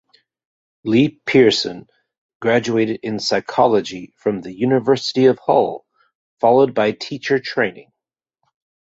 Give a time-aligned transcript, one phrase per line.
[0.83, 1.87] Lea Pearson
[2.39, 5.85] graduated in Psychology from the University of Hull
[6.39, 7.91] followed by teacher training.